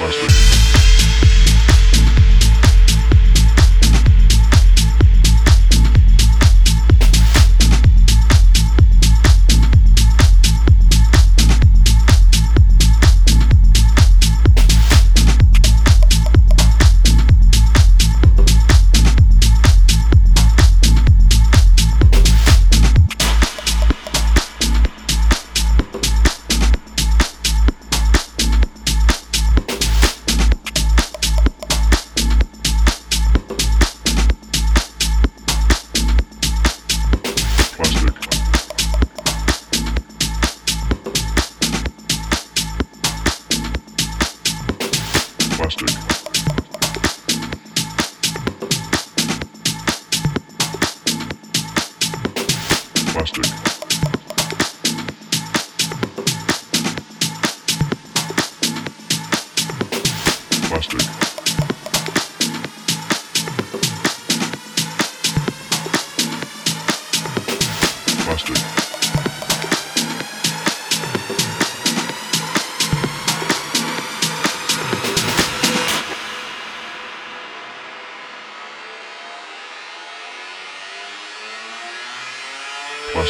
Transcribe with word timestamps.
Plastic. 0.00 0.49
plastic. 45.60 45.88
plastic. 53.12 53.44
Plastic. 60.70 61.19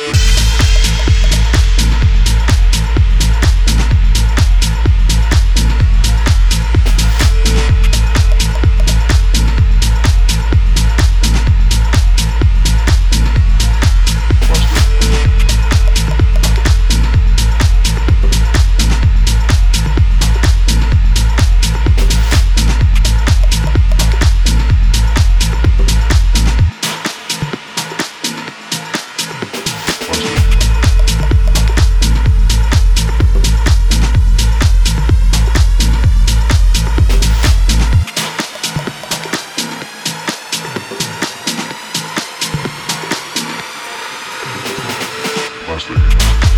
Plastic. 0.00 0.29
Plastic. 45.70 46.49